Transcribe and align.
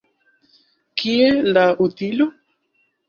Kie 1.01 1.27
la 1.57 1.67
utilo? 1.89 2.31